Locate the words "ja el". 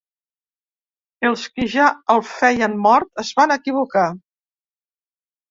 1.73-2.23